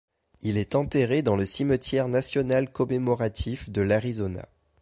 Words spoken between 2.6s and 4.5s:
commémoratif de l'Arizona.